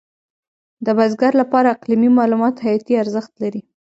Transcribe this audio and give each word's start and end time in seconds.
د 0.85 0.87
بزګر 0.97 1.33
لپاره 1.41 1.73
اقلیمي 1.75 2.09
معلومات 2.19 2.55
حیاتي 2.65 2.93
ارزښت 3.03 3.33
لري. 3.43 3.61